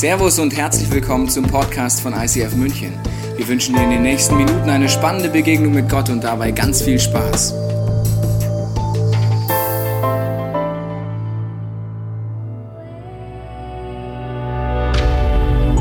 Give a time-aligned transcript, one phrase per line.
[0.00, 2.94] Servus und herzlich willkommen zum Podcast von ICF München.
[3.36, 6.80] Wir wünschen dir in den nächsten Minuten eine spannende Begegnung mit Gott und dabei ganz
[6.80, 7.52] viel Spaß.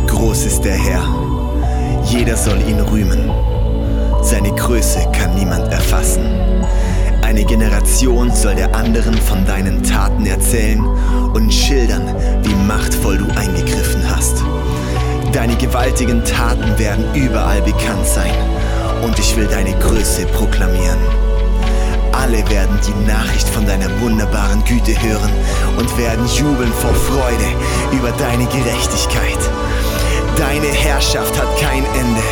[0.08, 3.32] Groß ist der Herr, jeder soll ihn rühmen.
[4.22, 6.26] Seine Größe kann niemand erfassen.
[7.22, 9.79] Eine Generation soll der anderen von deinen
[15.80, 18.34] gewaltigen Taten werden überall bekannt sein
[19.02, 21.00] und ich will deine Größe proklamieren.
[22.12, 25.32] Alle werden die Nachricht von deiner wunderbaren Güte hören
[25.78, 27.46] und werden jubeln vor Freude
[27.94, 29.40] über deine Gerechtigkeit.
[30.36, 32.24] Deine Herrschaft hat kein Ende.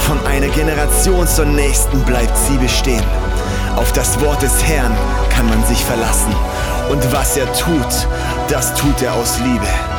[0.00, 3.04] Von einer Generation zur nächsten bleibt sie bestehen.
[3.76, 4.92] Auf das Wort des Herrn
[5.30, 6.34] kann man sich verlassen.
[6.90, 8.08] Und was er tut,
[8.48, 9.97] das tut er aus Liebe.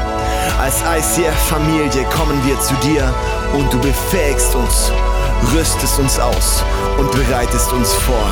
[0.58, 3.13] Als ICF-Familie kommen wir zu dir
[3.54, 4.91] und du befähigst uns,
[5.54, 6.63] rüstest uns aus
[6.98, 8.29] und bereitest uns vor.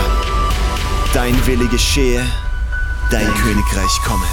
[1.14, 2.26] Dein Wille geschehe,
[3.12, 4.26] dein Königreich komme.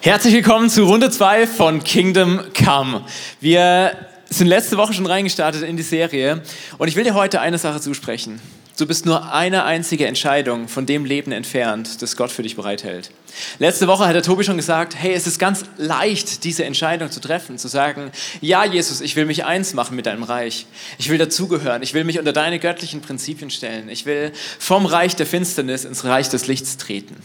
[0.00, 3.02] Herzlich willkommen zu Runde 2 von Kingdom Come.
[3.40, 3.92] Wir
[4.30, 6.42] sind letzte Woche schon reingestartet in die Serie
[6.78, 8.40] und ich will dir heute eine Sache zusprechen.
[8.78, 13.10] Du bist nur eine einzige Entscheidung von dem Leben entfernt, das Gott für dich bereithält.
[13.58, 17.18] Letzte Woche hat der Tobi schon gesagt, hey, es ist ganz leicht, diese Entscheidung zu
[17.18, 20.66] treffen, zu sagen, ja, Jesus, ich will mich eins machen mit deinem Reich.
[20.96, 21.82] Ich will dazugehören.
[21.82, 23.88] Ich will mich unter deine göttlichen Prinzipien stellen.
[23.88, 27.16] Ich will vom Reich der Finsternis ins Reich des Lichts treten.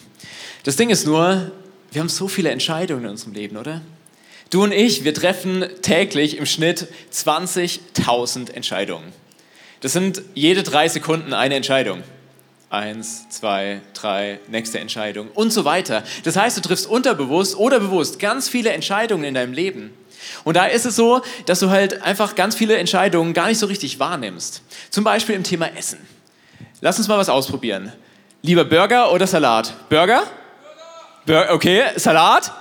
[0.64, 1.52] Das Ding ist nur,
[1.92, 3.82] wir haben so viele Entscheidungen in unserem Leben, oder?
[4.50, 9.14] Du und ich, wir treffen täglich im Schnitt 20.000 Entscheidungen.
[9.84, 12.04] Das sind jede drei Sekunden eine Entscheidung.
[12.70, 16.04] Eins, zwei, drei, nächste Entscheidung und so weiter.
[16.24, 19.94] Das heißt, du triffst unterbewusst oder bewusst ganz viele Entscheidungen in deinem Leben.
[20.46, 23.66] Und da ist es so, dass du halt einfach ganz viele Entscheidungen gar nicht so
[23.66, 24.62] richtig wahrnimmst.
[24.90, 26.00] Zum Beispiel im Thema Essen.
[26.80, 27.92] Lass uns mal was ausprobieren.
[28.42, 29.74] Lieber Burger oder Salat?
[29.90, 30.24] Burger?
[31.26, 31.54] Burger.
[31.54, 32.54] Okay, Salat?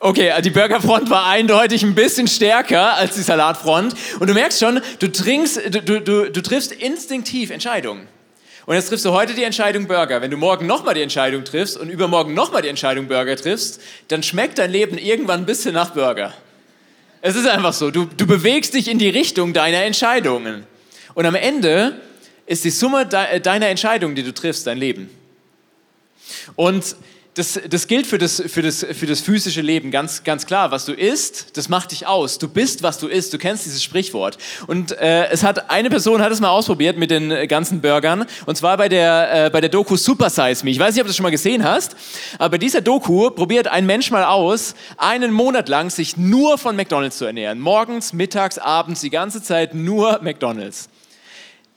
[0.00, 3.94] Okay, die Burgerfront war eindeutig ein bisschen stärker als die Salatfront.
[4.18, 8.06] Und du merkst schon, du, trinkst, du, du, du triffst instinktiv Entscheidungen.
[8.66, 10.22] Und jetzt triffst du heute die Entscheidung Burger.
[10.22, 14.22] Wenn du morgen nochmal die Entscheidung triffst und übermorgen nochmal die Entscheidung Burger triffst, dann
[14.22, 16.32] schmeckt dein Leben irgendwann ein bisschen nach Burger.
[17.20, 17.90] Es ist einfach so.
[17.90, 20.66] Du, du bewegst dich in die Richtung deiner Entscheidungen.
[21.14, 22.00] Und am Ende
[22.46, 25.10] ist die Summe deiner Entscheidungen, die du triffst, dein Leben.
[26.56, 26.96] Und
[27.34, 30.70] das, das gilt für das, für, das, für das physische Leben ganz, ganz klar.
[30.70, 32.38] Was du isst, das macht dich aus.
[32.38, 33.32] Du bist, was du isst.
[33.32, 34.38] Du kennst dieses Sprichwort.
[34.68, 38.26] Und äh, es hat eine Person hat es mal ausprobiert mit den äh, ganzen Burgern.
[38.46, 40.70] Und zwar bei der, äh, bei der Doku Super Size Me.
[40.70, 41.96] Ich weiß nicht, ob du das schon mal gesehen hast.
[42.38, 46.76] Aber bei dieser Doku probiert ein Mensch mal aus, einen Monat lang sich nur von
[46.76, 47.58] McDonalds zu ernähren.
[47.58, 50.88] Morgens, mittags, abends, die ganze Zeit nur McDonalds.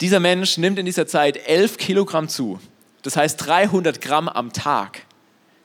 [0.01, 2.59] Dieser Mensch nimmt in dieser Zeit 11 Kilogramm zu.
[3.01, 5.06] Das heißt 300 Gramm am Tag.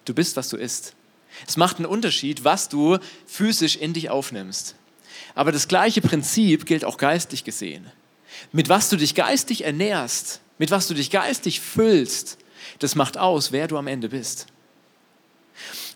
[0.04, 0.94] Du bist, was du isst.
[1.46, 4.74] Es macht einen Unterschied, was du physisch in dich aufnimmst.
[5.34, 7.86] Aber das gleiche Prinzip gilt auch geistig gesehen.
[8.52, 12.38] Mit was du dich geistig ernährst, mit was du dich geistig füllst,
[12.78, 14.46] das macht aus, wer du am Ende bist.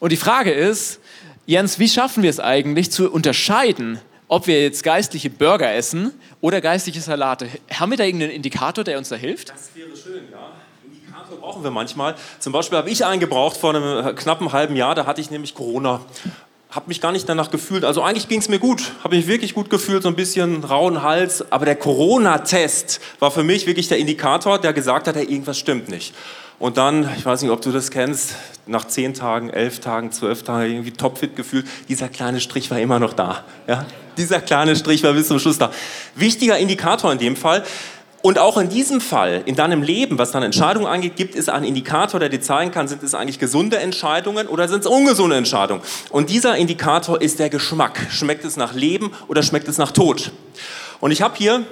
[0.00, 1.00] Und die Frage ist,
[1.46, 6.60] Jens, wie schaffen wir es eigentlich zu unterscheiden, ob wir jetzt geistliche Burger essen oder
[6.60, 7.48] geistliche Salate?
[7.72, 9.50] Haben wir da irgendeinen Indikator, der uns da hilft?
[9.50, 10.52] Das wäre schön, ja.
[11.26, 12.14] Indikator brauchen wir manchmal.
[12.38, 15.54] Zum Beispiel habe ich einen gebraucht vor einem knappen halben Jahr, da hatte ich nämlich
[15.54, 16.00] Corona.
[16.70, 17.84] Habe mich gar nicht danach gefühlt.
[17.84, 18.92] Also eigentlich ging es mir gut.
[19.02, 21.50] Habe mich wirklich gut gefühlt, so ein bisschen rauen Hals.
[21.50, 25.88] Aber der Corona-Test war für mich wirklich der Indikator, der gesagt hat, hey, irgendwas stimmt
[25.88, 26.14] nicht.
[26.58, 28.34] Und dann, ich weiß nicht, ob du das kennst,
[28.66, 32.98] nach zehn Tagen, elf Tagen, zwölf Tagen irgendwie topfit gefühlt, dieser kleine Strich war immer
[32.98, 33.44] noch da.
[33.66, 33.86] Ja?
[34.16, 35.70] Dieser kleine Strich war bis zum Schluss da.
[36.14, 37.64] Wichtiger Indikator in dem Fall.
[38.26, 41.64] Und auch in diesem Fall, in deinem Leben, was deine Entscheidungen angeht, gibt es einen
[41.64, 45.80] Indikator, der dir zeigen kann, sind es eigentlich gesunde Entscheidungen oder sind es ungesunde Entscheidungen.
[46.10, 48.04] Und dieser Indikator ist der Geschmack.
[48.10, 50.32] Schmeckt es nach Leben oder schmeckt es nach Tod?
[50.98, 51.64] Und ich habe hier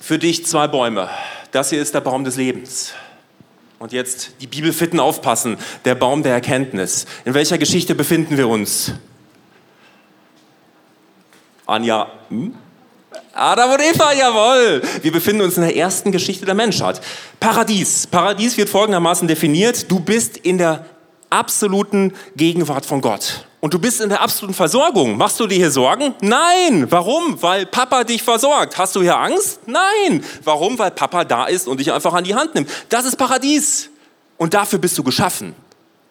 [0.00, 1.08] für dich zwei Bäume.
[1.52, 2.92] Das hier ist der Baum des Lebens.
[3.78, 7.06] Und jetzt die Bibelfitten aufpassen, der Baum der Erkenntnis.
[7.24, 8.94] In welcher Geschichte befinden wir uns?
[11.66, 12.52] Anja, hm?
[13.32, 14.82] Adam und Eva, jawohl.
[15.02, 17.00] Wir befinden uns in der ersten Geschichte der Menschheit.
[17.40, 18.06] Paradies.
[18.06, 19.90] Paradies wird folgendermaßen definiert.
[19.90, 20.84] Du bist in der
[21.30, 23.46] absoluten Gegenwart von Gott.
[23.60, 25.16] Und du bist in der absoluten Versorgung.
[25.16, 26.14] Machst du dir hier Sorgen?
[26.20, 26.86] Nein.
[26.90, 27.40] Warum?
[27.42, 28.76] Weil Papa dich versorgt.
[28.76, 29.60] Hast du hier Angst?
[29.66, 30.22] Nein.
[30.44, 30.78] Warum?
[30.78, 32.70] Weil Papa da ist und dich einfach an die Hand nimmt.
[32.90, 33.90] Das ist Paradies.
[34.36, 35.54] Und dafür bist du geschaffen.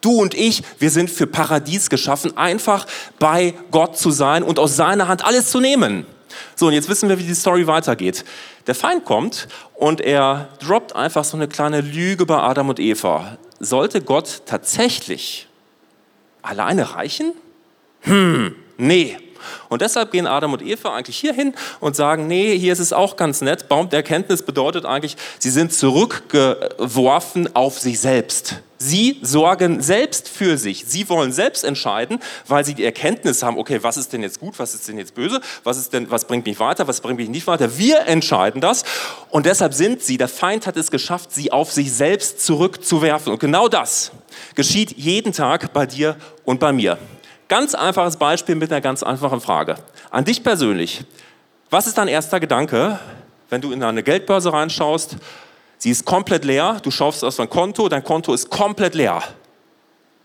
[0.00, 2.86] Du und ich, wir sind für Paradies geschaffen, einfach
[3.18, 6.04] bei Gott zu sein und aus seiner Hand alles zu nehmen.
[6.54, 8.24] So, und jetzt wissen wir, wie die Story weitergeht.
[8.66, 13.38] Der Feind kommt und er droppt einfach so eine kleine Lüge bei Adam und Eva.
[13.60, 15.48] Sollte Gott tatsächlich
[16.42, 17.32] alleine reichen?
[18.00, 19.16] Hm, nee.
[19.68, 22.92] Und deshalb gehen Adam und Eva eigentlich hier hin und sagen, nee, hier ist es
[22.92, 23.68] auch ganz nett.
[23.68, 28.56] Baum der Erkenntnis bedeutet eigentlich, sie sind zurückgeworfen auf sich selbst.
[28.84, 30.84] Sie sorgen selbst für sich.
[30.86, 34.58] Sie wollen selbst entscheiden, weil sie die Erkenntnis haben, okay, was ist denn jetzt gut,
[34.58, 37.30] was ist denn jetzt böse, was, ist denn, was bringt mich weiter, was bringt mich
[37.30, 37.78] nicht weiter.
[37.78, 38.84] Wir entscheiden das
[39.30, 43.32] und deshalb sind sie, der Feind hat es geschafft, sie auf sich selbst zurückzuwerfen.
[43.32, 44.10] Und genau das
[44.54, 46.98] geschieht jeden Tag bei dir und bei mir.
[47.54, 49.76] Ganz einfaches Beispiel mit einer ganz einfachen Frage.
[50.10, 51.04] An dich persönlich.
[51.70, 52.98] Was ist dein erster Gedanke,
[53.48, 55.18] wenn du in eine Geldbörse reinschaust?
[55.78, 56.78] Sie ist komplett leer.
[56.82, 59.22] Du schaust auf dein Konto, dein Konto ist komplett leer.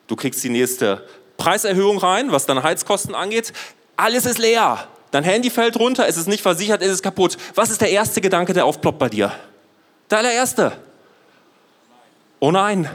[0.08, 1.06] Du kriegst die nächste
[1.38, 3.54] Preiserhöhung rein, was deine Heizkosten angeht.
[3.96, 4.88] Alles ist leer.
[5.12, 7.38] Dein Handy fällt runter, es ist nicht versichert, es ist kaputt.
[7.54, 9.32] Was ist der erste Gedanke, der aufploppt bei dir?
[10.10, 10.72] Der allererste.
[12.40, 12.90] Oh nein.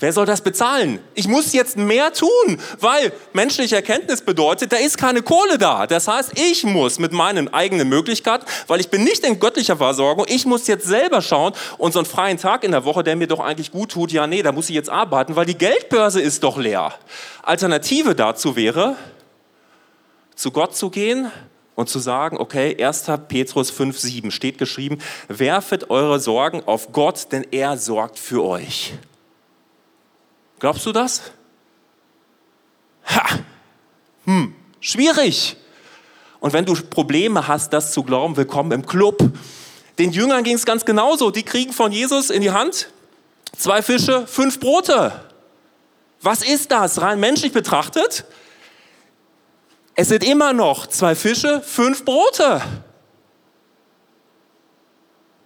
[0.00, 1.00] Wer soll das bezahlen?
[1.14, 5.88] Ich muss jetzt mehr tun, weil menschliche Erkenntnis bedeutet, da ist keine Kohle da.
[5.88, 10.24] Das heißt, ich muss mit meinen eigenen Möglichkeiten, weil ich bin nicht in göttlicher Versorgung,
[10.28, 13.26] ich muss jetzt selber schauen und so einen freien Tag in der Woche, der mir
[13.26, 16.44] doch eigentlich gut tut, ja nee, da muss ich jetzt arbeiten, weil die Geldbörse ist
[16.44, 16.94] doch leer.
[17.42, 18.94] Alternative dazu wäre,
[20.36, 21.32] zu Gott zu gehen
[21.74, 23.06] und zu sagen, okay, 1.
[23.26, 28.92] Petrus 5,7 steht geschrieben, werfet eure Sorgen auf Gott, denn er sorgt für euch.
[30.58, 31.22] Glaubst du das?
[33.06, 33.38] Ha!
[34.24, 35.56] Hm, schwierig.
[36.40, 39.18] Und wenn du Probleme hast, das zu glauben, willkommen im Club.
[39.98, 41.30] Den Jüngern ging es ganz genauso.
[41.30, 42.90] Die kriegen von Jesus in die Hand
[43.56, 45.24] zwei Fische, fünf Brote.
[46.20, 48.24] Was ist das rein menschlich betrachtet?
[49.94, 52.62] Es sind immer noch zwei Fische, fünf Brote.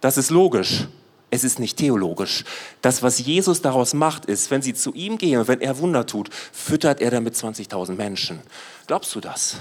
[0.01, 0.87] Das ist logisch.
[1.33, 2.43] Es ist nicht theologisch.
[2.83, 6.05] Das, was Jesus daraus macht, ist, wenn sie zu ihm gehen und wenn er Wunder
[6.05, 8.39] tut, füttert er damit 20.000 Menschen.
[8.85, 9.55] Glaubst du das?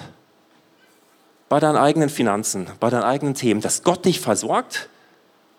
[1.48, 4.90] Bei deinen eigenen Finanzen, bei deinen eigenen Themen, dass Gott dich versorgt?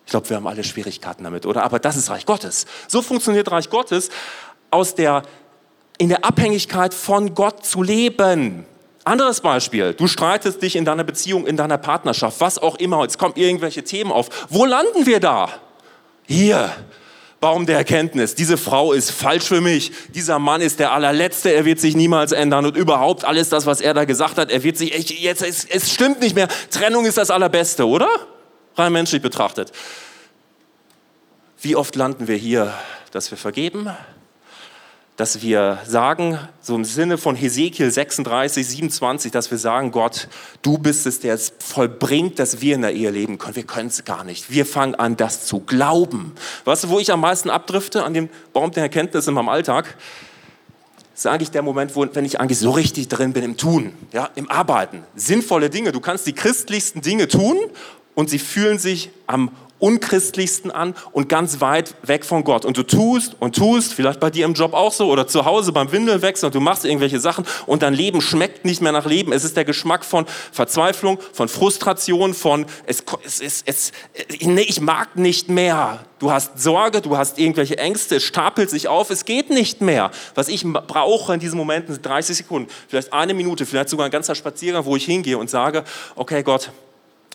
[0.06, 1.63] Ich glaube, wir haben alle Schwierigkeiten damit, oder?
[1.63, 2.68] Aber das ist Reich Gottes.
[2.88, 4.12] So funktioniert Reich Gottes,
[4.69, 5.24] aus der,
[5.98, 8.68] in der Abhängigkeit von Gott zu leben.
[9.04, 13.18] Anderes Beispiel, du streitest dich in deiner Beziehung, in deiner Partnerschaft, was auch immer, jetzt
[13.18, 14.30] kommen irgendwelche Themen auf.
[14.51, 15.50] Wo landen wir da?
[16.25, 16.72] Hier,
[17.44, 18.36] Baum der Erkenntnis.
[18.36, 19.92] Diese Frau ist falsch für mich.
[20.16, 21.54] Dieser Mann ist der allerletzte.
[21.54, 22.66] Er wird sich niemals ändern.
[22.66, 25.66] Und überhaupt alles das, was er da gesagt hat, er wird sich, ich, jetzt, es,
[25.66, 26.48] es stimmt nicht mehr.
[26.70, 28.08] Trennung ist das Allerbeste, oder?
[28.78, 29.74] Rein menschlich betrachtet.
[31.60, 32.74] Wie oft landen wir hier,
[33.12, 33.90] dass wir vergeben,
[35.15, 40.27] dass wir sagen, so im Sinne von Hesekiel 36, 27, dass wir sagen, Gott,
[40.63, 43.56] du bist es, der es vollbringt, dass wir in der Ehe leben können.
[43.56, 44.50] Wir können es gar nicht.
[44.50, 46.33] Wir fangen an, das zu glauben.
[46.65, 49.95] Weißt du, wo ich am meisten abdrifte an dem Baum der Erkenntnis in meinem Alltag?
[51.13, 54.31] Ist eigentlich der Moment, wo, wenn ich eigentlich so richtig drin bin im Tun, ja,
[54.33, 55.04] im Arbeiten.
[55.16, 55.92] Sinnvolle Dinge.
[55.92, 57.57] Du kannst die christlichsten Dinge tun
[58.16, 59.51] und sie fühlen sich am
[59.83, 62.63] unchristlichsten an und ganz weit weg von Gott.
[62.63, 65.74] Und du tust und tust, vielleicht bei dir im Job auch so oder zu Hause
[65.74, 69.33] beim Windelwechsel und du machst irgendwelche Sachen und dein Leben schmeckt nicht mehr nach Leben.
[69.33, 73.92] Es ist der Geschmack von Verzweiflung, von Frustration, von es, es, es, es
[74.40, 76.06] nee, ich mag nicht mehr.
[76.19, 80.11] Du hast Sorge, du hast irgendwelche Ängste, es stapelt sich auf, es geht nicht mehr.
[80.33, 84.11] Was ich brauche in diesen Momenten sind 30 Sekunden, vielleicht eine Minute, vielleicht sogar ein
[84.11, 85.83] ganzer Spaziergang, wo ich hingehe und sage,
[86.16, 86.71] okay Gott,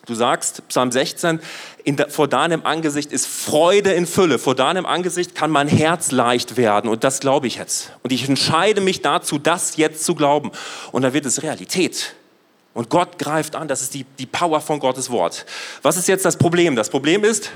[0.09, 1.39] Du sagst, Psalm 16,
[1.85, 4.39] der, vor deinem Angesicht ist Freude in Fülle.
[4.39, 6.89] Vor deinem Angesicht kann mein Herz leicht werden.
[6.89, 7.93] Und das glaube ich jetzt.
[8.03, 10.51] Und ich entscheide mich dazu, das jetzt zu glauben.
[10.93, 12.15] Und dann wird es Realität.
[12.73, 13.69] Und Gott greift an.
[13.69, 15.45] Das ist die, die Power von Gottes Wort.
[15.83, 16.75] Was ist jetzt das Problem?
[16.75, 17.51] Das Problem ist,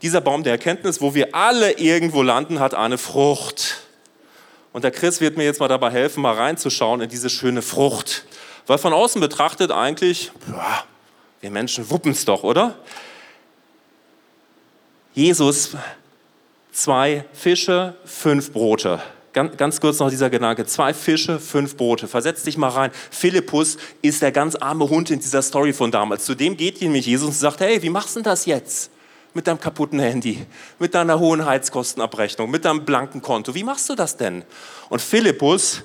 [0.00, 3.78] dieser Baum der Erkenntnis, wo wir alle irgendwo landen, hat eine Frucht.
[4.72, 8.26] Und der Chris wird mir jetzt mal dabei helfen, mal reinzuschauen in diese schöne Frucht.
[8.68, 10.84] Weil von außen betrachtet eigentlich, ja,
[11.40, 12.78] wir Menschen wuppen es doch, oder?
[15.14, 15.76] Jesus,
[16.72, 19.00] zwei Fische, fünf Brote.
[19.32, 20.64] Ganz, ganz, kurz noch dieser Gedanke.
[20.64, 22.08] Zwei Fische, fünf Brote.
[22.08, 22.90] Versetz dich mal rein.
[23.10, 26.24] Philippus ist der ganz arme Hund in dieser Story von damals.
[26.24, 28.90] Zu dem geht nämlich Jesus und sagt, hey, wie machst du das jetzt?
[29.34, 30.46] Mit deinem kaputten Handy,
[30.78, 33.54] mit deiner hohen Heizkostenabrechnung, mit deinem blanken Konto.
[33.54, 34.42] Wie machst du das denn?
[34.88, 35.82] Und Philippus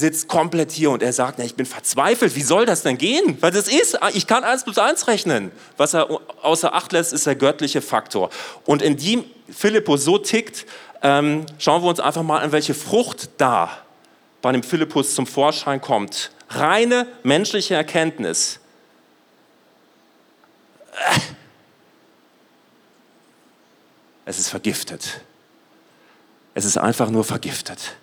[0.00, 3.36] sitzt komplett hier und er sagt, na, ich bin verzweifelt, wie soll das denn gehen?
[3.40, 5.52] Weil das ist, ich kann eins plus eins rechnen.
[5.76, 6.08] Was er
[6.42, 8.30] außer Acht lässt, ist der göttliche Faktor.
[8.64, 10.66] Und in dem Philippus so tickt,
[11.02, 13.70] ähm, schauen wir uns einfach mal an, welche Frucht da
[14.42, 16.30] bei dem Philippus zum Vorschein kommt.
[16.48, 18.58] Reine menschliche Erkenntnis.
[24.24, 25.20] Es ist vergiftet.
[26.54, 27.96] Es ist einfach nur vergiftet.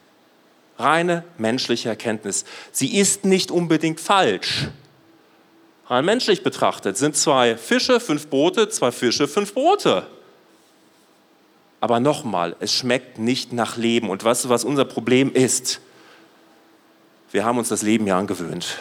[0.78, 2.46] Reine menschliche Erkenntnis.
[2.72, 4.68] Sie ist nicht unbedingt falsch.
[5.88, 10.06] Rein menschlich betrachtet sind zwei Fische, fünf Brote, zwei Fische, fünf Brote.
[11.80, 14.10] Aber nochmal, es schmeckt nicht nach Leben.
[14.10, 15.80] Und weißt du, was unser Problem ist?
[17.32, 18.78] Wir haben uns das Leben ja angewöhnt.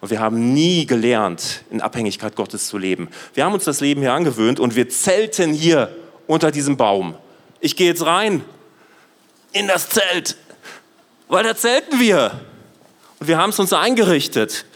[0.00, 3.08] Und wir haben nie gelernt, in Abhängigkeit Gottes zu leben.
[3.34, 5.94] Wir haben uns das Leben hier angewöhnt und wir zelten hier
[6.26, 7.14] unter diesem Baum.
[7.60, 8.42] Ich gehe jetzt rein
[9.52, 10.36] in das Zelt,
[11.30, 12.38] weil da zelten wir.
[13.20, 14.66] Und wir haben es uns eingerichtet.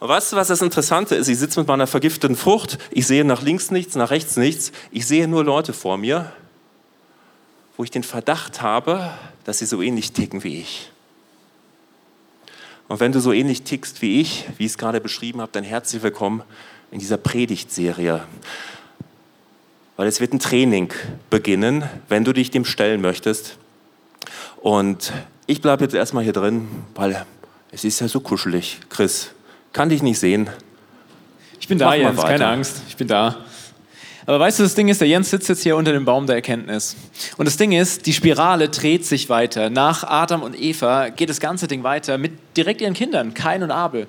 [0.00, 1.28] Und weißt du, was das Interessante ist?
[1.28, 4.72] Ich sitze mit meiner vergifteten Frucht, ich sehe nach links nichts, nach rechts nichts.
[4.90, 6.32] Ich sehe nur Leute vor mir,
[7.76, 9.12] wo ich den Verdacht habe,
[9.44, 10.90] dass sie so ähnlich ticken wie ich.
[12.88, 15.62] Und wenn du so ähnlich tickst wie ich, wie ich es gerade beschrieben habe, dann
[15.62, 16.42] herzlich willkommen
[16.90, 18.24] in dieser Predigtserie.
[19.96, 20.92] Weil es wird ein Training
[21.28, 23.56] beginnen, wenn du dich dem stellen möchtest.
[24.60, 25.12] Und
[25.52, 27.26] ich bleibe jetzt erstmal hier drin, weil
[27.70, 28.80] es ist ja so kuschelig.
[28.88, 29.32] Chris,
[29.74, 30.48] kann dich nicht sehen.
[31.60, 32.82] Ich bin da, Jens, keine Angst.
[32.88, 33.36] Ich bin da.
[34.24, 36.36] Aber weißt du, das Ding ist, der Jens sitzt jetzt hier unter dem Baum der
[36.36, 36.94] Erkenntnis.
[37.38, 39.68] Und das Ding ist, die Spirale dreht sich weiter.
[39.68, 43.72] Nach Adam und Eva geht das ganze Ding weiter mit direkt ihren Kindern, Kain und
[43.72, 44.06] Abel.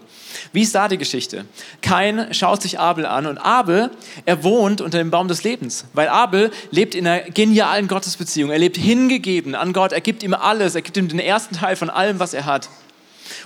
[0.52, 1.46] Wie ist da die Geschichte?
[1.82, 3.90] Kain schaut sich Abel an und Abel,
[4.26, 8.52] er wohnt unter dem Baum des Lebens, weil Abel lebt in einer genialen Gottesbeziehung.
[8.52, 11.76] Er lebt hingegeben an Gott, er gibt ihm alles, er gibt ihm den ersten Teil
[11.76, 12.70] von allem, was er hat.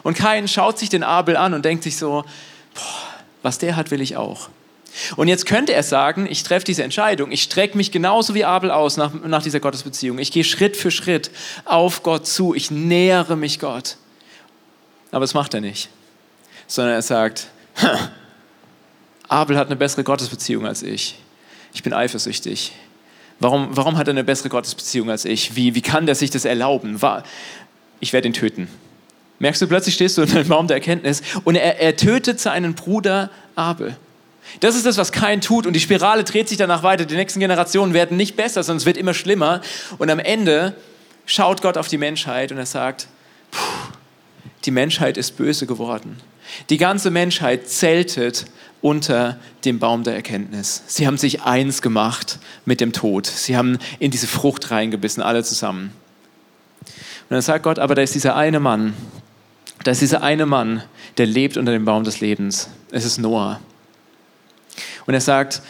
[0.04, 2.26] Und Kain schaut sich den Abel an und denkt sich so,
[2.74, 2.82] boah,
[3.42, 4.50] was der hat, will ich auch.
[5.16, 8.72] Und jetzt könnte er sagen, ich treffe diese Entscheidung, ich strecke mich genauso wie Abel
[8.72, 10.20] aus nach, nach dieser Gottesbeziehung.
[10.20, 11.32] Ich gehe Schritt für Schritt
[11.66, 13.98] auf Gott zu, ich nähere mich Gott.
[15.12, 15.90] Aber das macht er nicht,
[16.68, 17.48] sondern er sagt,
[19.28, 21.16] Abel hat eine bessere Gottesbeziehung als ich.
[21.74, 22.74] Ich bin eifersüchtig.
[23.40, 25.56] Warum, warum hat er eine bessere Gottesbeziehung als ich?
[25.56, 27.00] Wie, wie kann der sich das erlauben?
[28.00, 28.68] Ich werde ihn töten.
[29.40, 32.74] Merkst du, plötzlich stehst du in einem Baum der Erkenntnis und er, er tötet seinen
[32.74, 33.96] Bruder Abel.
[34.60, 37.06] Das ist das, was kein tut und die Spirale dreht sich danach weiter.
[37.06, 39.62] Die nächsten Generationen werden nicht besser, sondern es wird immer schlimmer.
[39.98, 40.76] Und am Ende
[41.26, 43.08] schaut Gott auf die Menschheit und er sagt,
[44.66, 46.18] die Menschheit ist böse geworden.
[46.70, 48.46] Die ganze Menschheit zeltet
[48.82, 50.84] unter dem Baum der Erkenntnis.
[50.88, 53.26] Sie haben sich eins gemacht mit dem Tod.
[53.28, 55.92] Sie haben in diese Frucht reingebissen, alle zusammen.
[57.30, 58.94] Und dann sagt Gott, aber da ist dieser eine Mann,
[59.84, 60.84] da ist dieser eine Mann,
[61.18, 62.70] der lebt unter dem Baum des Lebens.
[62.92, 63.60] Es ist Noah.
[65.08, 65.62] Und er sagt,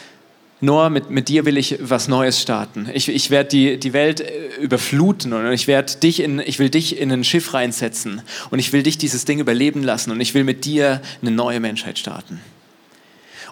[0.60, 2.89] Noah, mit, mit dir will ich was Neues starten.
[2.91, 6.72] Ich, ich werde die, die Welt äh, überfluten und ich, werd dich in, ich will
[6.72, 10.34] dich in ein Schiff reinsetzen und ich will dich dieses Ding überleben lassen und ich
[10.34, 12.41] will mit dir eine neue Menschheit starten.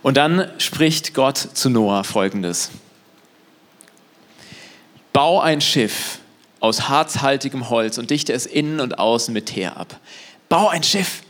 [0.01, 2.71] Und dann spricht Gott zu Noah folgendes.
[5.13, 6.19] Bau ein Schiff
[6.59, 9.99] aus harzhaltigem Holz und dichte es innen und außen mit Teer ab.
[10.49, 11.21] Bau ein Schiff.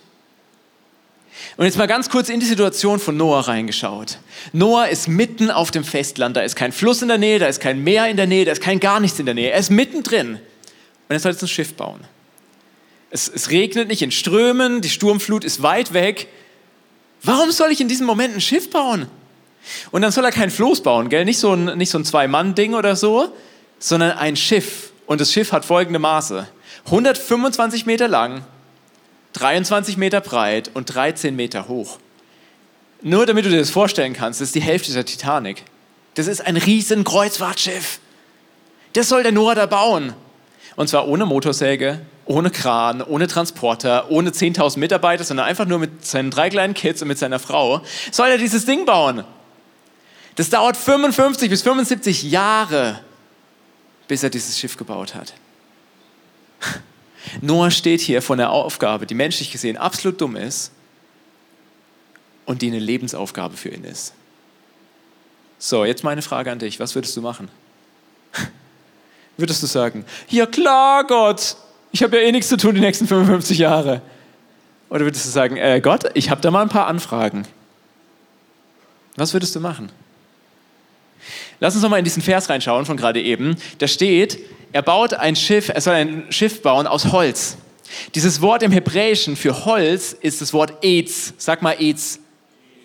[1.57, 4.19] Und jetzt mal ganz kurz in die Situation von Noah reingeschaut.
[4.51, 6.35] Noah ist mitten auf dem Festland.
[6.35, 8.51] Da ist kein Fluss in der Nähe, da ist kein Meer in der Nähe, da
[8.51, 9.51] ist kein gar nichts in der Nähe.
[9.51, 10.33] Er ist mittendrin.
[10.35, 10.39] Und
[11.09, 12.01] er soll jetzt ein Schiff bauen.
[13.09, 16.27] Es, es regnet nicht in Strömen, die Sturmflut ist weit weg.
[17.23, 19.07] Warum soll ich in diesem Moment ein Schiff bauen?
[19.91, 21.25] Und dann soll er kein Floß bauen, gell?
[21.25, 23.33] Nicht so ein, nicht so ein Zwei-Mann-Ding oder so,
[23.79, 24.91] sondern ein Schiff.
[25.05, 26.47] Und das Schiff hat folgende Maße.
[26.85, 28.43] 125 Meter lang,
[29.35, 31.99] 23 Meter breit und 13 Meter hoch.
[33.01, 35.63] Nur damit du dir das vorstellen kannst, das ist die Hälfte der Titanic.
[36.15, 37.99] Das ist ein riesen Kreuzfahrtschiff.
[38.93, 40.13] Das soll der Noah da bauen.
[40.77, 46.05] Und zwar ohne Motorsäge, ohne Kran, ohne Transporter, ohne 10.000 Mitarbeiter, sondern einfach nur mit
[46.05, 47.81] seinen drei kleinen Kids und mit seiner Frau.
[48.11, 49.25] Soll er dieses Ding bauen?
[50.35, 53.01] Das dauert 55 bis 75 Jahre,
[54.07, 55.33] bis er dieses Schiff gebaut hat.
[57.41, 60.71] Noah steht hier vor einer Aufgabe, die menschlich gesehen absolut dumm ist
[62.45, 64.13] und die eine Lebensaufgabe für ihn ist.
[65.57, 66.79] So, jetzt meine Frage an dich.
[66.79, 67.49] Was würdest du machen?
[69.37, 71.57] Würdest du sagen, ja klar, Gott,
[71.91, 74.01] ich habe ja eh nichts zu tun die nächsten 55 Jahre?
[74.89, 77.45] Oder würdest du sagen, äh, Gott, ich habe da mal ein paar Anfragen?
[79.15, 79.91] Was würdest du machen?
[81.59, 83.55] Lass uns nochmal in diesen Vers reinschauen von gerade eben.
[83.77, 84.39] Da steht,
[84.71, 87.57] er baut ein Schiff, er soll ein Schiff bauen aus Holz.
[88.13, 91.33] Dieses Wort im Hebräischen für Holz ist das Wort Etz.
[91.37, 92.19] Sag mal Etz.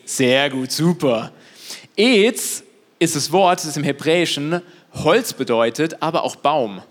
[0.04, 1.32] Sehr gut, super.
[1.96, 2.62] Etz
[2.98, 4.62] ist das Wort, das im Hebräischen
[4.92, 6.82] Holz bedeutet, aber auch Baum.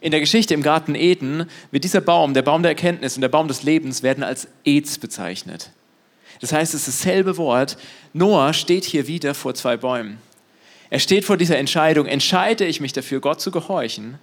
[0.00, 3.28] In der Geschichte im Garten Eden wird dieser Baum, der Baum der Erkenntnis und der
[3.28, 5.70] Baum des Lebens, werden als Eds bezeichnet.
[6.40, 7.78] Das heißt, es ist dasselbe Wort.
[8.12, 10.18] Noah steht hier wieder vor zwei Bäumen.
[10.90, 14.18] Er steht vor dieser Entscheidung, entscheide ich mich dafür, Gott zu gehorchen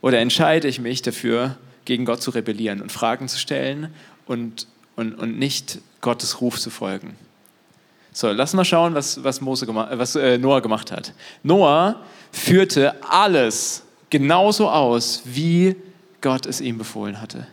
[0.00, 3.92] oder entscheide ich mich dafür, gegen Gott zu rebellieren und Fragen zu stellen
[4.26, 4.66] und,
[4.96, 7.16] und, und nicht Gottes Ruf zu folgen.
[8.12, 11.12] So, lass mal schauen, was, was, Mose gemacht, was äh, Noah gemacht hat.
[11.42, 12.00] Noah
[12.32, 15.76] führte alles genauso aus, wie
[16.20, 17.46] Gott es ihm befohlen hatte.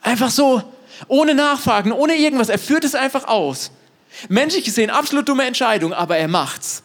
[0.00, 0.62] Einfach so,
[1.08, 2.48] ohne Nachfragen, ohne irgendwas.
[2.48, 3.70] Er führt es einfach aus.
[4.28, 6.82] Menschlich gesehen, absolut dumme Entscheidung, aber er macht's.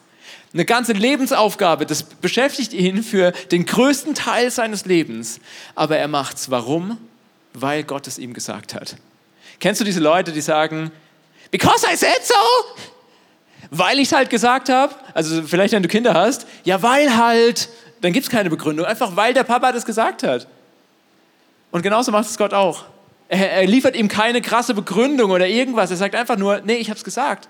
[0.57, 5.39] Eine ganze Lebensaufgabe, das beschäftigt ihn für den größten Teil seines Lebens.
[5.75, 6.49] Aber er macht's.
[6.49, 6.97] Warum?
[7.53, 8.95] Weil Gott es ihm gesagt hat.
[9.59, 10.91] Kennst du diese Leute, die sagen,
[11.51, 12.33] because I said so?
[13.69, 14.95] Weil ich es halt gesagt habe?
[15.13, 16.47] Also vielleicht, wenn du Kinder hast.
[16.63, 17.69] Ja, weil halt.
[18.01, 18.87] Dann gibt es keine Begründung.
[18.87, 20.47] Einfach weil der Papa das gesagt hat.
[21.69, 22.85] Und genauso macht es Gott auch.
[23.29, 25.91] Er, er liefert ihm keine krasse Begründung oder irgendwas.
[25.91, 27.47] Er sagt einfach nur, nee, ich habe es gesagt.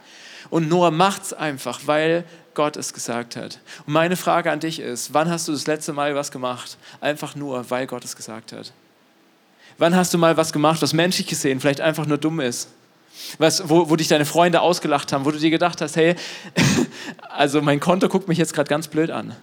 [0.49, 2.25] Und Noah macht es einfach, weil
[2.57, 3.59] Gott es gesagt hat.
[3.85, 6.77] Und meine Frage an dich ist, wann hast du das letzte Mal was gemacht?
[7.01, 8.73] Einfach nur, weil Gott es gesagt hat.
[9.77, 12.69] Wann hast du mal was gemacht, was menschlich gesehen vielleicht einfach nur dumm ist?
[13.37, 16.15] Was, wo, wo dich deine Freunde ausgelacht haben, wo du dir gedacht hast, hey,
[17.29, 19.35] also mein Konto guckt mich jetzt gerade ganz blöd an.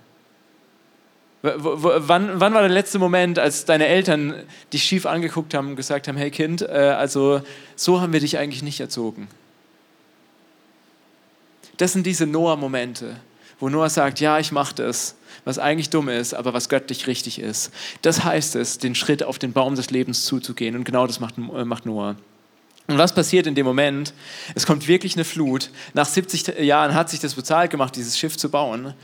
[1.43, 4.35] Wann, wann, war der letzte Moment, als deine Eltern
[4.73, 7.43] dich schief angeguckt haben und gesagt haben, hey Kind, äh, also
[7.77, 9.29] so haben wir dich eigentlich nicht erzogen?
[11.77, 13.17] Das sind diese Noah-Momente,
[13.59, 17.39] wo Noah sagt, ja, ich mache das, was eigentlich dumm ist, aber was göttlich richtig
[17.39, 17.73] ist.
[18.03, 20.77] Das heißt es, den Schritt auf den Baum des Lebens zuzugehen.
[20.77, 22.17] Und genau das macht, äh, macht Noah.
[22.87, 24.13] Und was passiert in dem Moment?
[24.55, 25.71] Es kommt wirklich eine Flut.
[25.95, 28.95] Nach 70 Jahren hat sich das bezahlt gemacht, dieses Schiff zu bauen.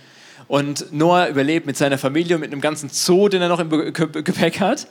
[0.48, 3.70] Und Noah überlebt mit seiner Familie und mit einem ganzen Zoo, den er noch im
[3.70, 4.86] Gepäck hat.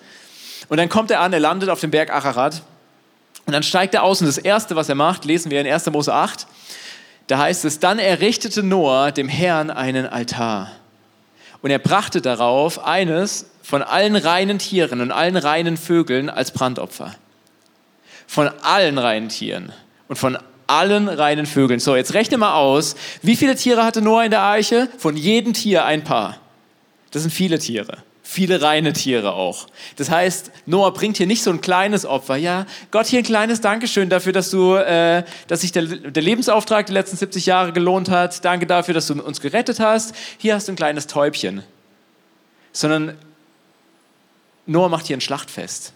[0.69, 2.63] Und dann kommt er an, er landet auf dem Berg Ararat.
[3.45, 5.85] Und dann steigt er aus und das Erste, was er macht, lesen wir in 1.
[5.87, 6.47] Mose 8.
[7.29, 10.71] Da heißt es, dann errichtete Noah dem Herrn einen Altar.
[11.61, 17.13] Und er brachte darauf eines von allen reinen Tieren und allen reinen Vögeln als Brandopfer.
[18.25, 19.71] Von allen reinen Tieren
[20.07, 21.79] und von allen reinen Vögeln.
[21.79, 24.89] So, jetzt rechne mal aus, wie viele Tiere hatte Noah in der Arche?
[24.97, 26.37] Von jedem Tier ein paar.
[27.11, 27.99] Das sind viele Tiere.
[28.31, 29.65] Viele reine Tiere auch.
[29.95, 32.35] Das heißt, Noah bringt hier nicht so ein kleines Opfer.
[32.35, 36.85] Ja, Gott, hier ein kleines Dankeschön dafür, dass du, äh, dass sich der, der Lebensauftrag
[36.85, 38.45] die letzten 70 Jahre gelohnt hat.
[38.45, 40.13] Danke dafür, dass du uns gerettet hast.
[40.37, 41.63] Hier hast du ein kleines Täubchen.
[42.71, 43.17] Sondern
[44.67, 45.93] Noah macht hier ein Schlachtfest.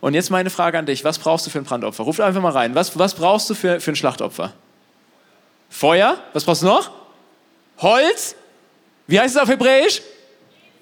[0.00, 2.02] Und jetzt meine Frage an dich, was brauchst du für ein Brandopfer?
[2.02, 2.74] Ruf einfach mal rein.
[2.74, 4.54] Was, was brauchst du für, für ein Schlachtopfer?
[5.70, 6.20] Feuer?
[6.32, 6.90] Was brauchst du noch?
[7.78, 8.34] Holz?
[9.06, 10.02] Wie heißt es auf Hebräisch?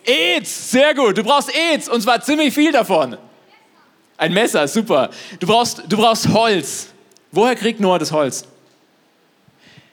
[0.05, 1.17] Eds, sehr gut.
[1.19, 3.17] Du brauchst Eds und zwar ziemlich viel davon.
[4.17, 5.11] Ein Messer, super.
[5.41, 6.89] Du brauchst, du brauchst Holz.
[7.33, 8.45] Woher kriegt Noah das Holz?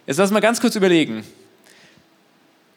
[0.06, 1.24] Jetzt lass mal ganz kurz überlegen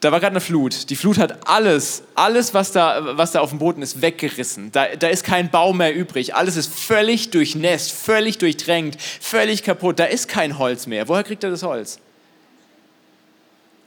[0.05, 0.91] da war gerade eine Flut.
[0.91, 4.71] Die Flut hat alles, alles, was da, was da auf dem Boden ist, weggerissen.
[4.71, 6.35] Da, da ist kein Baum mehr übrig.
[6.35, 9.99] Alles ist völlig durchnässt, völlig durchtränkt, völlig kaputt.
[9.99, 11.09] Da ist kein Holz mehr.
[11.09, 12.01] Woher kriegt er das Holz?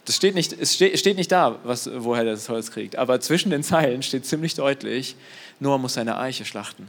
[0.07, 2.95] Das steht nicht, es steht, nicht da, was, woher er das Holz kriegt.
[2.95, 5.17] Aber zwischen den Zeilen steht ziemlich deutlich,
[5.59, 6.87] Noah muss seine Eiche schlachten.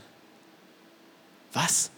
[1.53, 1.91] Was?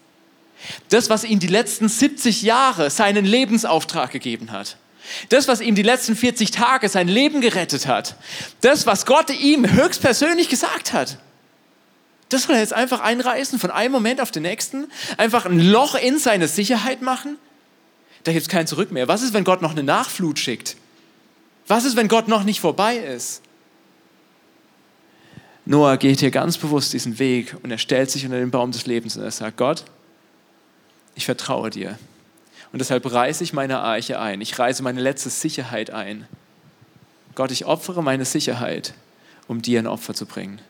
[0.89, 4.79] Das, was ihm die letzten 70 Jahre seinen Lebensauftrag gegeben hat.
[5.29, 8.17] Das, was ihm die letzten 40 Tage sein Leben gerettet hat.
[8.63, 11.19] Das, was Gott ihm höchstpersönlich gesagt hat.
[12.31, 14.87] Das soll er jetzt einfach einreißen, von einem Moment auf den nächsten,
[15.19, 17.37] einfach ein Loch in seine Sicherheit machen.
[18.25, 19.07] Da gibt es kein Zurück mehr.
[19.07, 20.77] Was ist, wenn Gott noch eine Nachflut schickt?
[21.67, 23.43] Was ist, wenn Gott noch nicht vorbei ist?
[25.65, 28.87] Noah geht hier ganz bewusst diesen Weg und er stellt sich unter den Baum des
[28.87, 29.85] Lebens und er sagt, Gott,
[31.15, 31.99] ich vertraue dir.
[32.73, 34.41] Und deshalb reiße ich meine Arche ein.
[34.41, 36.27] Ich reiße meine letzte Sicherheit ein.
[37.35, 38.95] Gott, ich opfere meine Sicherheit,
[39.49, 40.61] um dir ein Opfer zu bringen.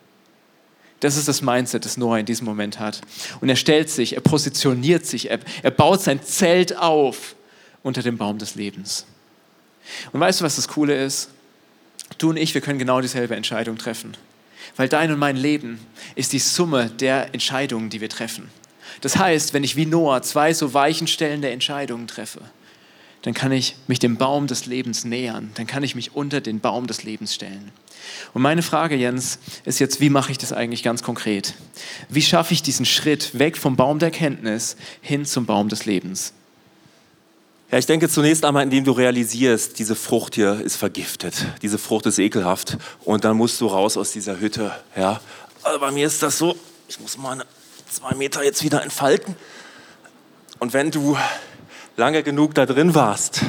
[1.01, 3.01] Das ist das Mindset, das Noah in diesem Moment hat.
[3.41, 7.35] Und er stellt sich, er positioniert sich, er, er baut sein Zelt auf
[7.83, 9.07] unter dem Baum des Lebens.
[10.13, 11.31] Und weißt du, was das Coole ist?
[12.19, 14.17] Du und ich, wir können genau dieselbe Entscheidung treffen.
[14.77, 15.81] Weil dein und mein Leben
[16.15, 18.51] ist die Summe der Entscheidungen, die wir treffen.
[19.01, 22.41] Das heißt, wenn ich wie Noah zwei so weichenstellende Entscheidungen treffe,
[23.23, 26.61] dann kann ich mich dem Baum des Lebens nähern, dann kann ich mich unter den
[26.61, 27.71] Baum des Lebens stellen.
[28.33, 31.55] Und meine Frage, Jens, ist jetzt, wie mache ich das eigentlich ganz konkret?
[32.09, 36.33] Wie schaffe ich diesen Schritt weg vom Baum der Kenntnis hin zum Baum des Lebens?
[37.71, 42.07] Ja, ich denke zunächst einmal, indem du realisierst, diese Frucht hier ist vergiftet, diese Frucht
[42.07, 44.73] ist ekelhaft und dann musst du raus aus dieser Hütte.
[44.97, 45.21] Ja,
[45.63, 46.57] also bei mir ist das so,
[46.89, 47.45] ich muss meine
[47.89, 49.37] zwei Meter jetzt wieder entfalten.
[50.59, 51.17] Und wenn du
[51.97, 53.43] lange genug da drin warst,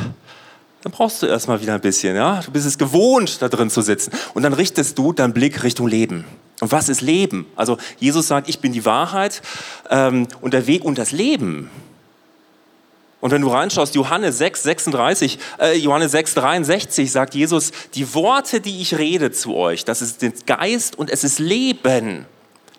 [0.82, 2.16] dann brauchst du erstmal wieder ein bisschen.
[2.16, 2.42] Ja?
[2.42, 4.12] Du bist es gewohnt, da drin zu sitzen.
[4.34, 6.26] Und dann richtest du deinen Blick Richtung Leben.
[6.60, 7.46] Und was ist Leben?
[7.56, 9.42] Also Jesus sagt, ich bin die Wahrheit
[9.90, 11.70] ähm, und der Weg und das Leben.
[13.22, 18.60] Und wenn du reinschaust, Johannes 6, 36, äh, Johannes 6, 63 sagt Jesus, die Worte,
[18.60, 22.26] die ich rede zu euch, das ist Geist und es ist Leben.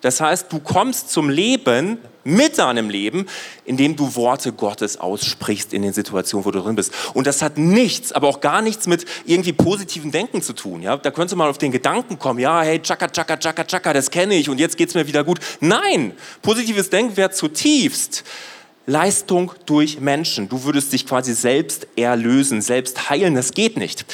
[0.01, 3.25] Das heißt, du kommst zum Leben mit deinem Leben,
[3.65, 6.93] indem du Worte Gottes aussprichst in den Situationen, wo du drin bist.
[7.13, 10.81] Und das hat nichts, aber auch gar nichts mit irgendwie positiven Denken zu tun.
[10.81, 10.97] Ja?
[10.97, 14.11] Da könntest du mal auf den Gedanken kommen, ja, hey, tschakka, tschakka, tschakka, tschakka, das
[14.11, 15.39] kenne ich und jetzt geht es mir wieder gut.
[15.59, 18.23] Nein, positives Denken wäre zutiefst
[18.85, 20.49] Leistung durch Menschen.
[20.49, 23.35] Du würdest dich quasi selbst erlösen, selbst heilen.
[23.35, 24.05] Das geht nicht.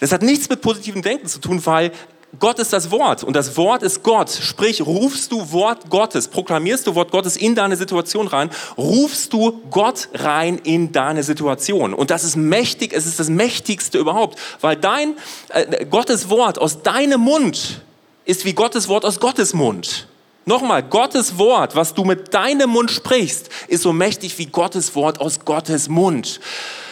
[0.00, 1.92] Das hat nichts mit positivem Denken zu tun, weil
[2.38, 4.30] Gott ist das Wort und das Wort ist Gott.
[4.30, 9.60] Sprich, rufst du Wort Gottes, proklamierst du Wort Gottes in deine Situation rein, rufst du
[9.70, 11.92] Gott rein in deine Situation.
[11.92, 15.14] Und das ist mächtig, es ist das mächtigste überhaupt, weil dein
[15.50, 17.82] äh, Gottes Wort aus deinem Mund
[18.24, 20.08] ist wie Gottes Wort aus Gottes Mund.
[20.44, 25.20] Nochmal, Gottes Wort, was du mit deinem Mund sprichst, ist so mächtig wie Gottes Wort
[25.20, 26.40] aus Gottes Mund.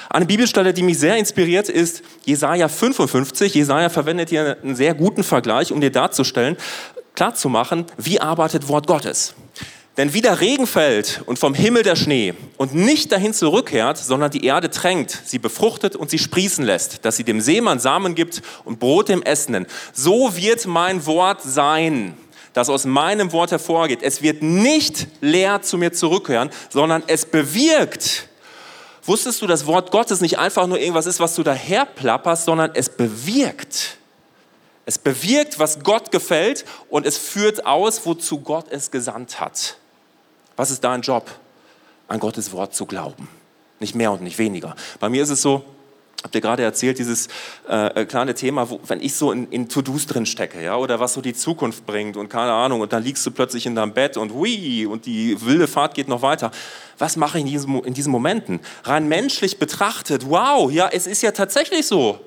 [0.09, 3.55] Eine Bibelstelle, die mich sehr inspiriert, ist Jesaja 55.
[3.55, 6.57] Jesaja verwendet hier einen sehr guten Vergleich, um dir darzustellen,
[7.17, 9.35] klarzumachen, wie arbeitet Wort Gottes.
[9.97, 14.31] Denn wie der Regen fällt und vom Himmel der Schnee und nicht dahin zurückkehrt, sondern
[14.31, 18.43] die Erde tränkt, sie befruchtet und sie sprießen lässt, dass sie dem Seemann Samen gibt
[18.65, 22.15] und Brot dem Essenden, so wird mein Wort sein,
[22.53, 24.03] das aus meinem Wort hervorgeht.
[24.03, 28.29] Es wird nicht leer zu mir zurückkehren, sondern es bewirkt.
[29.05, 32.73] Wusstest du, dass Wort Gottes nicht einfach nur irgendwas ist, was du daher plapperst, sondern
[32.75, 33.97] es bewirkt.
[34.85, 39.77] Es bewirkt, was Gott gefällt und es führt aus, wozu Gott es gesandt hat.
[40.57, 41.31] Was ist dein Job?
[42.09, 43.29] An Gottes Wort zu glauben.
[43.79, 44.75] Nicht mehr und nicht weniger.
[44.99, 45.65] Bei mir ist es so,
[46.23, 47.29] habt ihr gerade erzählt, dieses
[47.69, 51.15] äh, kleine Thema, wo, wenn ich so in, in To-Dos drin stecke, ja, oder was
[51.15, 54.17] so die Zukunft bringt und keine Ahnung, und dann liegst du plötzlich in deinem Bett
[54.17, 56.51] und hui, und die wilde Fahrt geht noch weiter.
[56.99, 58.61] Was mache ich in diesen, in diesen Momenten?
[58.85, 62.21] Rein menschlich betrachtet, wow, ja, es ist ja tatsächlich so.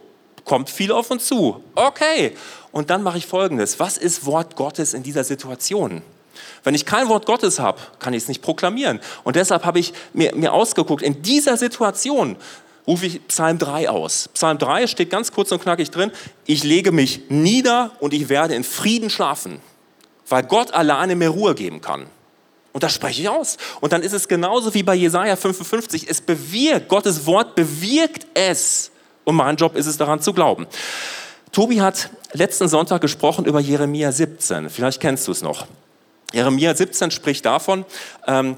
[0.45, 1.63] Kommt viel auf uns zu.
[1.75, 2.33] Okay.
[2.71, 3.79] Und dann mache ich Folgendes.
[3.79, 6.01] Was ist Wort Gottes in dieser Situation?
[6.63, 8.99] Wenn ich kein Wort Gottes habe, kann ich es nicht proklamieren.
[9.23, 12.35] Und deshalb habe ich mir, mir ausgeguckt, in dieser Situation
[12.87, 14.29] rufe ich Psalm 3 aus.
[14.33, 16.11] Psalm 3 steht ganz kurz und knackig drin,
[16.45, 19.61] ich lege mich nieder und ich werde in Frieden schlafen,
[20.27, 22.07] weil Gott alleine mir Ruhe geben kann.
[22.73, 23.57] Und das spreche ich aus.
[23.81, 26.09] Und dann ist es genauso wie bei Jesaja 55.
[26.09, 28.91] Es bewirkt, Gottes Wort bewirkt es.
[29.25, 30.65] Und mein Job ist es, daran zu glauben.
[31.51, 34.71] Tobi hat letzten Sonntag gesprochen über Jeremia 17.
[34.71, 35.67] Vielleicht kennst du es noch.
[36.33, 37.85] Jeremia 17 spricht davon,
[38.25, 38.55] ähm,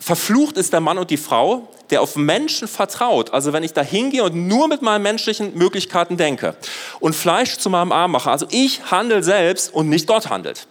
[0.00, 3.82] verflucht ist der Mann und die Frau, der auf Menschen vertraut, also wenn ich da
[3.82, 6.54] hingehe und nur mit meinen menschlichen Möglichkeiten denke
[7.00, 10.66] und Fleisch zu meinem Arm mache, also ich handle selbst und nicht Gott handelt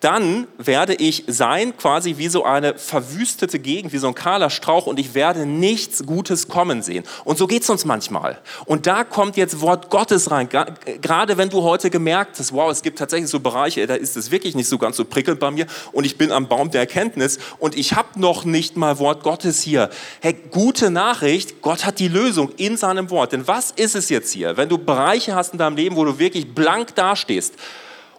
[0.00, 4.86] dann werde ich sein quasi wie so eine verwüstete Gegend, wie so ein kahler Strauch
[4.86, 7.04] und ich werde nichts Gutes kommen sehen.
[7.24, 8.38] Und so geht es uns manchmal.
[8.66, 10.48] Und da kommt jetzt Wort Gottes rein.
[10.48, 14.30] Gerade wenn du heute gemerkt hast, wow, es gibt tatsächlich so Bereiche, da ist es
[14.30, 17.38] wirklich nicht so ganz so prickelnd bei mir und ich bin am Baum der Erkenntnis
[17.58, 19.90] und ich habe noch nicht mal Wort Gottes hier.
[20.20, 23.32] Hey, gute Nachricht, Gott hat die Lösung in seinem Wort.
[23.32, 26.18] Denn was ist es jetzt hier, wenn du Bereiche hast in deinem Leben, wo du
[26.18, 27.54] wirklich blank dastehst?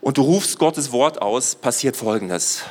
[0.05, 2.61] Und du rufst Gottes Wort aus, passiert Folgendes.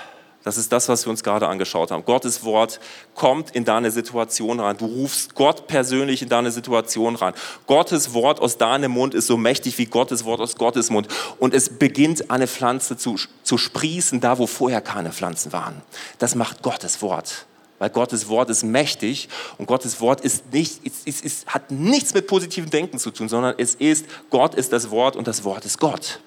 [0.44, 2.04] Das ist das, was wir uns gerade angeschaut haben.
[2.04, 2.78] Gottes Wort
[3.16, 4.76] kommt in deine Situation rein.
[4.76, 7.34] Du rufst Gott persönlich in deine Situation rein.
[7.66, 11.08] Gottes Wort aus deinem Mund ist so mächtig wie Gottes Wort aus Gottes Mund.
[11.40, 15.82] Und es beginnt eine Pflanze zu, zu sprießen, da wo vorher keine Pflanzen waren.
[16.20, 17.46] Das macht Gottes Wort.
[17.80, 22.14] Weil Gottes Wort ist mächtig und Gottes Wort ist nicht, ist, ist, ist, hat nichts
[22.14, 25.64] mit positivem Denken zu tun, sondern es ist, Gott ist das Wort und das Wort
[25.64, 26.20] ist Gott.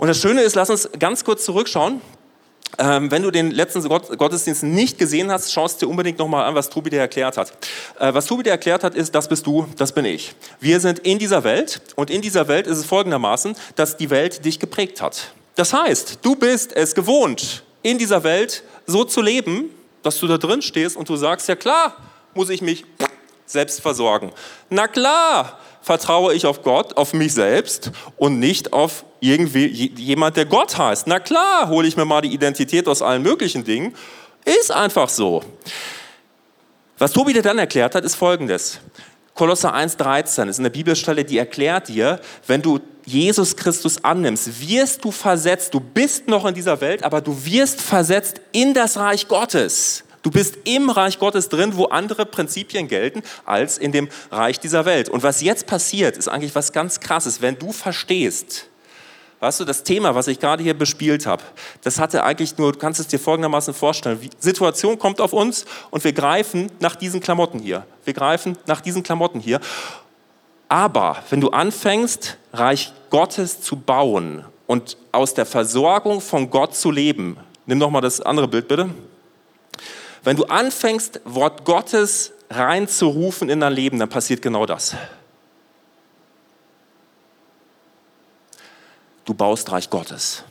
[0.00, 2.00] Und das Schöne ist, lass uns ganz kurz zurückschauen.
[2.78, 6.70] Ähm, wenn du den letzten Gottesdienst nicht gesehen hast, schaust dir unbedingt nochmal an, was
[6.70, 7.52] Tobi dir erklärt hat.
[7.98, 10.34] Äh, was Tobi dir erklärt hat, ist, das bist du, das bin ich.
[10.58, 14.42] Wir sind in dieser Welt und in dieser Welt ist es folgendermaßen, dass die Welt
[14.46, 15.34] dich geprägt hat.
[15.54, 19.68] Das heißt, du bist es gewohnt, in dieser Welt so zu leben,
[20.02, 21.94] dass du da drin stehst und du sagst, ja klar,
[22.32, 22.86] muss ich mich
[23.44, 24.32] selbst versorgen.
[24.70, 30.46] Na klar, vertraue ich auf Gott, auf mich selbst und nicht auf irgendwie jemand, der
[30.46, 31.06] Gott heißt.
[31.06, 33.94] Na klar, hole ich mir mal die Identität aus allen möglichen Dingen.
[34.44, 35.42] Ist einfach so.
[36.98, 38.80] Was Tobi dir dann erklärt hat, ist folgendes.
[39.34, 45.10] Kolosser 1,13 ist eine Bibelstelle, die erklärt dir, wenn du Jesus Christus annimmst, wirst du
[45.10, 45.72] versetzt.
[45.72, 50.04] Du bist noch in dieser Welt, aber du wirst versetzt in das Reich Gottes.
[50.22, 54.84] Du bist im Reich Gottes drin, wo andere Prinzipien gelten als in dem Reich dieser
[54.84, 55.08] Welt.
[55.08, 57.40] Und was jetzt passiert, ist eigentlich was ganz Krasses.
[57.40, 58.66] Wenn du verstehst,
[59.40, 61.42] Weißt du, das Thema, was ich gerade hier bespielt habe,
[61.82, 64.20] das hatte eigentlich nur, du kannst es dir folgendermaßen vorstellen.
[64.20, 67.86] Die Situation kommt auf uns und wir greifen nach diesen Klamotten hier.
[68.04, 69.60] Wir greifen nach diesen Klamotten hier.
[70.68, 76.90] Aber wenn du anfängst, Reich Gottes zu bauen und aus der Versorgung von Gott zu
[76.90, 78.90] leben, nimm noch mal das andere Bild bitte.
[80.22, 84.94] Wenn du anfängst, Wort Gottes reinzurufen in dein Leben, dann passiert genau das.
[89.24, 90.44] Du baust Reich Gottes.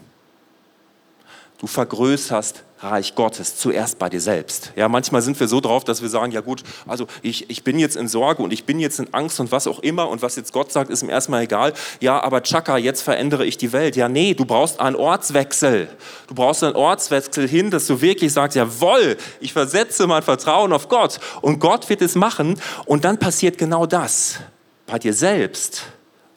[1.59, 4.71] Du vergrößerst Reich Gottes zuerst bei dir selbst.
[4.77, 7.77] Ja, manchmal sind wir so drauf, dass wir sagen, ja gut, also ich, ich bin
[7.77, 10.37] jetzt in Sorge und ich bin jetzt in Angst und was auch immer und was
[10.37, 11.73] jetzt Gott sagt, ist ihm erstmal egal.
[11.99, 13.97] Ja, aber Chaka, jetzt verändere ich die Welt.
[13.97, 15.89] Ja, nee, du brauchst einen Ortswechsel.
[16.27, 20.87] Du brauchst einen Ortswechsel hin, dass du wirklich sagst, jawohl, ich versetze mein Vertrauen auf
[20.87, 24.39] Gott und Gott wird es machen und dann passiert genau das
[24.87, 25.83] bei dir selbst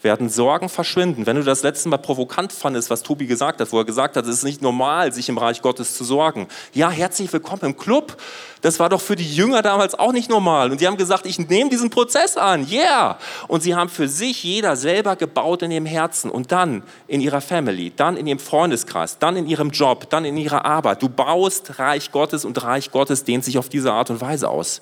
[0.04, 1.26] werden Sorgen verschwinden.
[1.26, 4.24] Wenn du das letzte Mal provokant fandest, was Tobi gesagt hat, wo er gesagt hat,
[4.26, 6.48] es ist nicht normal, sich im Reich Gottes zu sorgen.
[6.72, 8.16] Ja, herzlich willkommen im Club.
[8.60, 10.70] Das war doch für die Jünger damals auch nicht normal.
[10.70, 12.66] Und die haben gesagt, ich nehme diesen Prozess an.
[12.70, 13.18] Yeah.
[13.48, 17.40] Und sie haben für sich jeder selber gebaut in ihrem Herzen und dann in ihrer
[17.40, 21.02] Family, dann in ihrem Freundeskreis, dann in ihrem Job, dann in ihrer Arbeit.
[21.02, 24.80] Du baust Reich Gottes und Reich Gottes dehnt sich auf diese Art und Weise aus.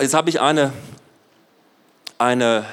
[0.00, 0.72] Jetzt habe ich eine,
[2.18, 2.64] eine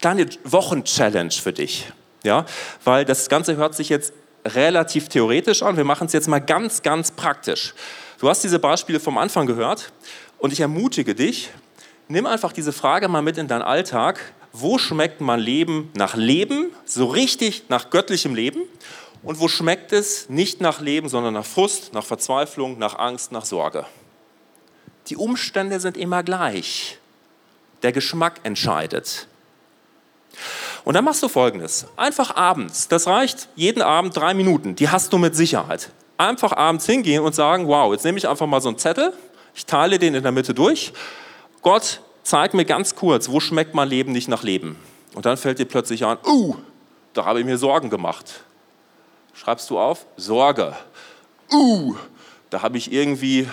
[0.00, 1.86] kleine Wochenchallenge für dich.
[2.22, 2.44] Ja,
[2.84, 4.12] weil das Ganze hört sich jetzt
[4.44, 5.76] relativ theoretisch an.
[5.76, 7.74] Wir machen es jetzt mal ganz, ganz praktisch.
[8.18, 9.92] Du hast diese Beispiele vom Anfang gehört
[10.38, 11.50] und ich ermutige dich,
[12.08, 14.20] nimm einfach diese Frage mal mit in deinen Alltag.
[14.52, 18.62] Wo schmeckt mein Leben nach Leben, so richtig nach göttlichem Leben?
[19.22, 23.44] Und wo schmeckt es nicht nach Leben, sondern nach Frust, nach Verzweiflung, nach Angst, nach
[23.44, 23.86] Sorge?
[25.06, 26.98] Die Umstände sind immer gleich.
[27.82, 29.28] Der Geschmack entscheidet.
[30.84, 31.86] Und dann machst du folgendes.
[31.96, 35.90] Einfach abends, das reicht jeden Abend drei Minuten, die hast du mit Sicherheit.
[36.16, 39.12] Einfach abends hingehen und sagen, wow, jetzt nehme ich einfach mal so einen Zettel,
[39.54, 40.92] ich teile den in der Mitte durch.
[41.62, 44.76] Gott, zeig mir ganz kurz, wo schmeckt mein Leben nicht nach Leben?
[45.14, 46.56] Und dann fällt dir plötzlich an, uh,
[47.12, 48.44] da habe ich mir Sorgen gemacht.
[49.34, 50.06] Schreibst du auf?
[50.16, 50.74] Sorge.
[51.52, 51.96] Uh,
[52.50, 53.48] da habe ich irgendwie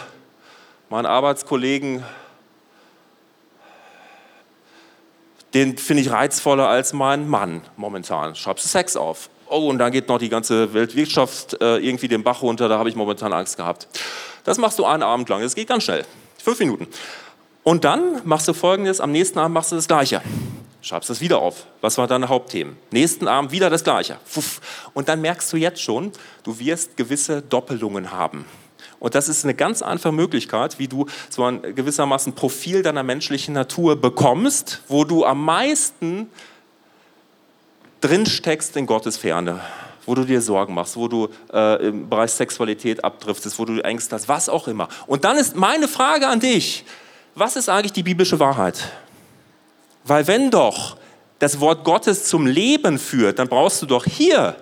[0.89, 2.03] meinen Arbeitskollegen
[5.57, 8.35] den finde ich reizvoller als mein Mann momentan.
[8.35, 9.29] Schreibst du Sex auf.
[9.49, 12.89] Oh, und dann geht noch die ganze Weltwirtschaft äh, irgendwie den Bach runter, da habe
[12.89, 13.87] ich momentan Angst gehabt.
[14.43, 16.05] Das machst du einen Abend lang, das geht ganz schnell.
[16.37, 16.87] Fünf Minuten.
[17.63, 20.21] Und dann machst du folgendes, am nächsten Abend machst du das Gleiche.
[20.81, 21.65] Schreibst das wieder auf.
[21.81, 22.77] Was waren deine Hauptthemen?
[22.91, 24.17] Nächsten Abend wieder das Gleiche.
[24.93, 26.11] Und dann merkst du jetzt schon,
[26.43, 28.45] du wirst gewisse Doppelungen haben.
[28.99, 33.53] Und das ist eine ganz einfache Möglichkeit, wie du so ein gewissermaßen Profil deiner menschlichen
[33.53, 36.29] Natur bekommst, wo du am meisten
[38.01, 39.61] drin steckst in Gottes Ferne,
[40.05, 44.15] wo du dir Sorgen machst, wo du äh, im Bereich Sexualität abdriftest, wo du Ängste
[44.15, 44.87] hast, was auch immer.
[45.05, 46.85] Und dann ist meine Frage an dich,
[47.35, 48.91] was ist eigentlich die biblische Wahrheit?
[50.03, 50.97] Weil wenn doch
[51.39, 54.55] das Wort Gottes zum Leben führt, dann brauchst du doch hier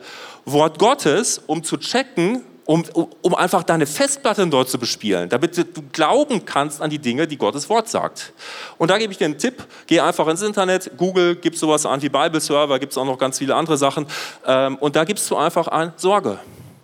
[0.46, 2.84] Wort Gottes, um zu checken, um,
[3.22, 7.38] um einfach deine Festplatte dort zu bespielen, damit du glauben kannst an die Dinge, die
[7.38, 8.34] Gottes Wort sagt.
[8.78, 12.02] Und da gebe ich dir einen Tipp, geh einfach ins Internet, Google, gibt sowas an
[12.02, 14.08] wie Bible Server, gibt es auch noch ganz viele andere Sachen
[14.46, 16.40] ähm, und da gibst du einfach an Sorge.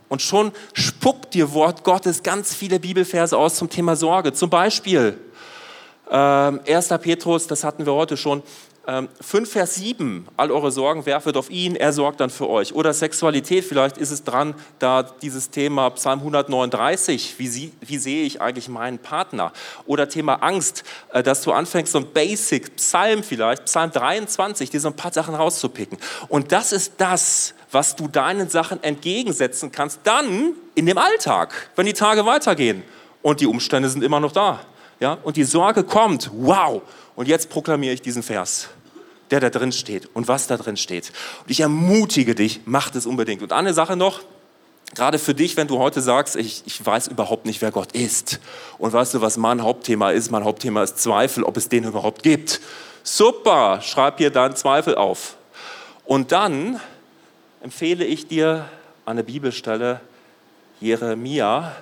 [0.08, 4.34] Und schon spuckt dir Wort Gottes ganz viele Bibelverse aus zum Thema Sorge.
[4.34, 5.17] Zum Beispiel
[6.12, 6.89] ähm, 1.
[7.02, 8.44] Petrus, das hatten wir heute schon,
[8.84, 12.74] 5 ähm, Vers 7, all eure Sorgen werfet auf ihn, er sorgt dann für euch.
[12.74, 18.24] Oder Sexualität, vielleicht ist es dran, da dieses Thema Psalm 139, wie, sie, wie sehe
[18.24, 19.54] ich eigentlich meinen Partner?
[19.86, 24.80] Oder Thema Angst, äh, dass du anfängst, so ein Basic Psalm vielleicht, Psalm 23, dir
[24.80, 26.00] so ein paar Sachen rauszupicken.
[26.28, 31.86] Und das ist das, was du deinen Sachen entgegensetzen kannst, dann in dem Alltag, wenn
[31.86, 32.82] die Tage weitergehen
[33.22, 34.60] und die Umstände sind immer noch da.
[35.01, 35.17] Ja?
[35.23, 36.81] Und die Sorge kommt, wow,
[37.15, 38.69] und jetzt proklamiere ich diesen Vers,
[39.31, 41.11] der da drin steht und was da drin steht.
[41.41, 43.41] Und ich ermutige dich, mach das unbedingt.
[43.41, 44.21] Und eine Sache noch,
[44.93, 48.39] gerade für dich, wenn du heute sagst, ich, ich weiß überhaupt nicht, wer Gott ist.
[48.77, 50.31] Und weißt du, was mein Hauptthema ist?
[50.31, 52.61] Mein Hauptthema ist Zweifel, ob es den überhaupt gibt.
[53.03, 55.35] Super, schreib hier deinen Zweifel auf.
[56.05, 56.79] Und dann
[57.61, 58.69] empfehle ich dir
[59.05, 59.99] eine Bibelstelle,
[60.79, 61.75] Jeremia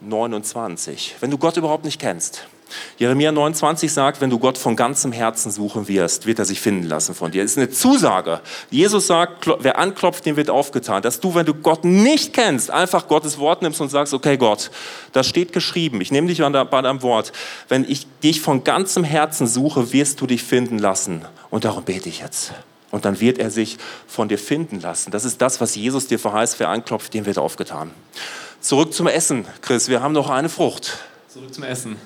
[0.00, 1.16] 29.
[1.20, 2.46] Wenn du Gott überhaupt nicht kennst,
[2.98, 6.86] Jeremia 29 sagt, wenn du Gott von ganzem Herzen suchen wirst, wird er sich finden
[6.86, 7.42] lassen von dir.
[7.42, 8.40] Das ist eine Zusage.
[8.70, 11.02] Jesus sagt, wer anklopft, dem wird aufgetan.
[11.02, 14.70] Dass du, wenn du Gott nicht kennst, einfach Gottes Wort nimmst und sagst, okay Gott,
[15.12, 17.32] das steht geschrieben, ich nehme dich bei deinem Wort.
[17.68, 21.24] Wenn ich dich von ganzem Herzen suche, wirst du dich finden lassen.
[21.50, 22.52] Und darum bete ich jetzt.
[22.90, 25.10] Und dann wird er sich von dir finden lassen.
[25.10, 27.92] Das ist das, was Jesus dir verheißt, wer anklopft, dem wird aufgetan.
[28.60, 29.88] Zurück zum Essen, Chris.
[29.88, 30.98] Wir haben noch eine Frucht.
[31.28, 31.96] Zurück zum Essen.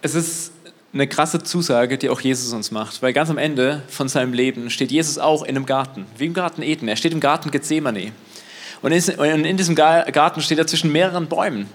[0.00, 0.52] Es ist
[0.94, 4.70] eine krasse Zusage, die auch Jesus uns macht, weil ganz am Ende von seinem Leben
[4.70, 6.88] steht Jesus auch in einem Garten, wie im Garten Eden.
[6.88, 8.12] Er steht im Garten Gethsemane.
[8.80, 11.68] Und in diesem Garten steht er zwischen mehreren Bäumen.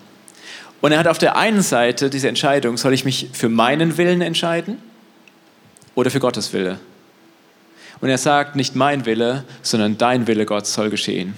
[0.82, 4.22] Und er hat auf der einen Seite diese Entscheidung, soll ich mich für meinen Willen
[4.22, 4.80] entscheiden
[5.94, 6.80] oder für Gottes Wille?
[8.00, 11.36] Und er sagt, nicht mein Wille, sondern dein Wille, Gott, soll geschehen.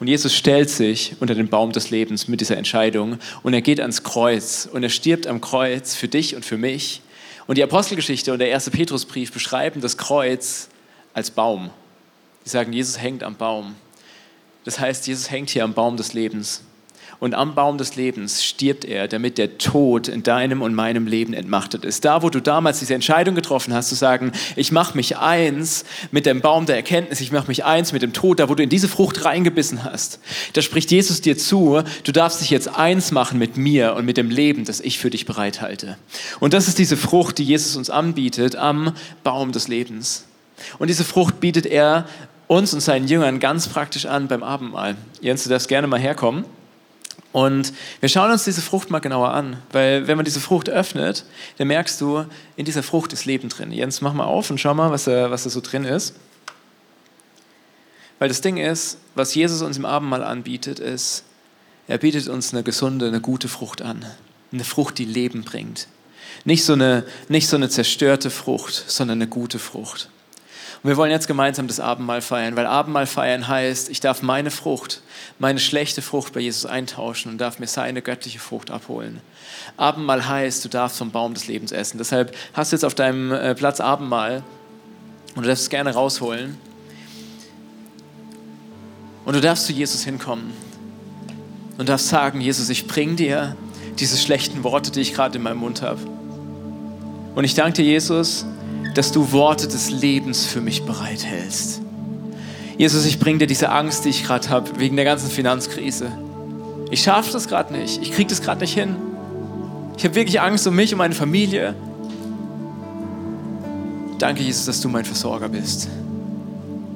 [0.00, 3.80] Und Jesus stellt sich unter den Baum des Lebens mit dieser Entscheidung und er geht
[3.80, 7.02] ans Kreuz und er stirbt am Kreuz für dich und für mich.
[7.46, 10.70] Und die Apostelgeschichte und der erste Petrusbrief beschreiben das Kreuz
[11.12, 11.68] als Baum.
[12.46, 13.74] Die sagen, Jesus hängt am Baum.
[14.64, 16.62] Das heißt, Jesus hängt hier am Baum des Lebens.
[17.20, 21.34] Und am Baum des Lebens stirbt er, damit der Tod in deinem und meinem Leben
[21.34, 22.06] entmachtet ist.
[22.06, 26.24] Da, wo du damals diese Entscheidung getroffen hast, zu sagen, ich mache mich eins mit
[26.24, 28.70] dem Baum der Erkenntnis, ich mache mich eins mit dem Tod, da, wo du in
[28.70, 30.18] diese Frucht reingebissen hast,
[30.54, 34.16] da spricht Jesus dir zu, du darfst dich jetzt eins machen mit mir und mit
[34.16, 35.98] dem Leben, das ich für dich bereithalte.
[36.40, 40.24] Und das ist diese Frucht, die Jesus uns anbietet am Baum des Lebens.
[40.78, 42.06] Und diese Frucht bietet er
[42.46, 44.96] uns und seinen Jüngern ganz praktisch an beim Abendmahl.
[45.20, 46.44] Jens, du darfst gerne mal herkommen.
[47.32, 51.24] Und wir schauen uns diese Frucht mal genauer an, weil wenn man diese Frucht öffnet,
[51.58, 52.24] dann merkst du,
[52.56, 53.70] in dieser Frucht ist Leben drin.
[53.70, 56.14] Jens, mach mal auf und schau mal, was da, was da so drin ist.
[58.18, 61.24] Weil das Ding ist, was Jesus uns im Abendmahl anbietet, ist,
[61.86, 64.04] er bietet uns eine gesunde, eine gute Frucht an.
[64.52, 65.86] Eine Frucht, die Leben bringt.
[66.44, 70.08] Nicht so eine, nicht so eine zerstörte Frucht, sondern eine gute Frucht.
[70.82, 74.50] Und wir wollen jetzt gemeinsam das Abendmahl feiern, weil Abendmahl feiern heißt, ich darf meine
[74.50, 75.02] Frucht,
[75.38, 79.20] meine schlechte Frucht bei Jesus eintauschen und darf mir seine göttliche Frucht abholen.
[79.76, 81.98] Abendmahl heißt, du darfst vom Baum des Lebens essen.
[81.98, 84.42] Deshalb hast du jetzt auf deinem äh, Platz Abendmahl
[85.34, 86.56] und du darfst es gerne rausholen.
[89.26, 90.52] Und du darfst zu Jesus hinkommen
[91.76, 93.54] und darfst sagen, Jesus, ich bring dir
[93.98, 96.00] diese schlechten Worte, die ich gerade in meinem Mund habe.
[97.34, 98.46] Und ich danke dir, Jesus,
[98.94, 101.80] dass du Worte des Lebens für mich bereithältst.
[102.76, 106.10] Jesus, ich bringe dir diese Angst, die ich gerade habe, wegen der ganzen Finanzkrise.
[106.90, 108.00] Ich schaffe das gerade nicht.
[108.02, 108.96] Ich kriege das gerade nicht hin.
[109.96, 111.74] Ich habe wirklich Angst um mich und meine Familie.
[114.18, 115.88] Danke, Jesus, dass du mein Versorger bist.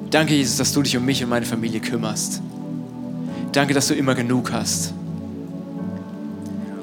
[0.09, 2.41] Danke, Jesus, dass du dich um mich und meine Familie kümmerst.
[3.51, 4.93] Danke, dass du immer genug hast.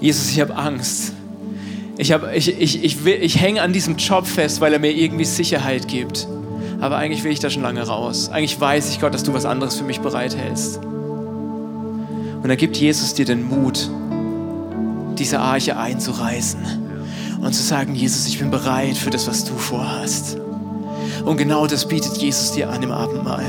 [0.00, 1.12] Jesus, ich habe Angst.
[2.02, 5.86] Ich, ich, ich, ich, ich hänge an diesem Job fest, weil er mir irgendwie Sicherheit
[5.86, 6.26] gibt.
[6.80, 8.28] Aber eigentlich will ich da schon lange raus.
[8.28, 10.78] Eigentlich weiß ich, Gott, dass du was anderes für mich bereithältst.
[10.78, 13.88] Und da gibt Jesus dir den Mut,
[15.16, 16.58] diese Arche einzureißen
[17.40, 20.38] und zu sagen, Jesus, ich bin bereit für das, was du vorhast.
[21.24, 23.44] Und genau das bietet Jesus dir an im Abendmahl.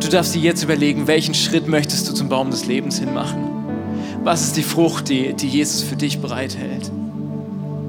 [0.00, 3.44] Du darfst dir jetzt überlegen, welchen Schritt möchtest du zum Baum des Lebens hinmachen?
[4.24, 6.90] Was ist die Frucht, die, die Jesus für dich bereithält?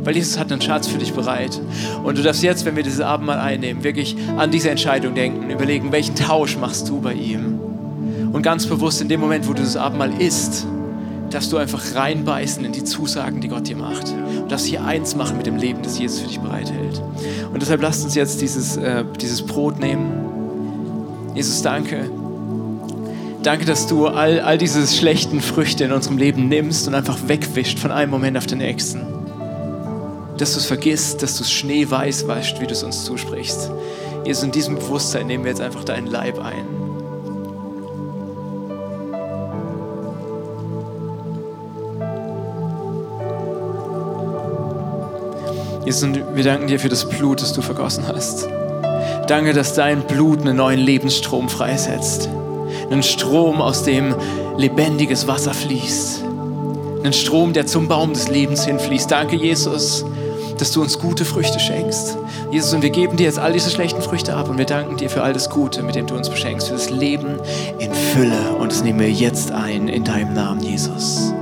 [0.06, 1.60] Weil Jesus hat einen Schatz für dich bereit.
[2.04, 5.92] Und du darfst jetzt, wenn wir dieses Abendmahl einnehmen, wirklich an diese Entscheidung denken, überlegen,
[5.92, 7.60] welchen Tausch machst du bei ihm?
[8.32, 10.68] Und ganz bewusst in dem Moment, wo du das Abendmahl isst,
[11.32, 14.14] darfst du einfach reinbeißen in die Zusagen, die Gott dir macht.
[14.44, 17.02] Und darfst hier eins machen mit dem Leben, das Jesus für dich bereithält.
[17.52, 21.34] Und deshalb lasst uns jetzt dieses, äh, dieses Brot nehmen.
[21.34, 22.12] Jesus, danke.
[23.42, 27.80] Danke, dass du all, all diese schlechten Früchte in unserem Leben nimmst und einfach wegwischt
[27.80, 29.15] von einem Moment auf den nächsten
[30.38, 33.72] dass du es vergisst, dass du es schneeweiß waschst, wie du es uns zusprichst.
[34.26, 36.66] Jesus, in diesem Bewusstsein nehmen wir jetzt einfach deinen Leib ein.
[45.86, 48.48] Jesus, wir danken dir für das Blut, das du vergossen hast.
[49.28, 52.28] Danke, dass dein Blut einen neuen Lebensstrom freisetzt.
[52.90, 54.16] Einen Strom, aus dem
[54.58, 56.24] lebendiges Wasser fließt.
[57.04, 59.12] Einen Strom, der zum Baum des Lebens hinfließt.
[59.12, 60.04] Danke, Jesus,
[60.58, 62.18] dass du uns gute Früchte schenkst.
[62.52, 65.10] Jesus, und wir geben dir jetzt all diese schlechten Früchte ab und wir danken dir
[65.10, 67.38] für all das Gute, mit dem du uns beschenkst, für das Leben
[67.80, 68.56] in Fülle.
[68.60, 71.34] Und das nehmen wir jetzt ein in deinem Namen, Jesus.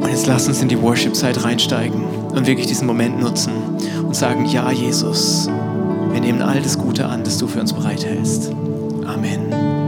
[0.00, 2.02] Und jetzt lass uns in die Worship-Zeit reinsteigen
[2.34, 3.52] und wirklich diesen Moment nutzen
[4.04, 5.48] und sagen, ja, Jesus,
[6.12, 8.52] wir nehmen all das Gute an, das du für uns bereithältst.
[9.06, 9.87] Amen.